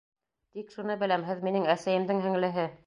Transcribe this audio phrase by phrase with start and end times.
[0.59, 2.69] Тик шуны беләм: һеҙ минең әсәйемдең һеңлеһе...